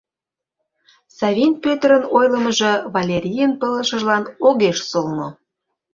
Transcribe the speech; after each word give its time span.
Савин 1.17 1.53
Пӧтырын 1.63 2.03
ойлымыжо 2.17 2.71
Валерийын 2.93 3.51
пылышыжлан 3.59 4.23
огеш 4.47 4.77
солно. 4.89 5.27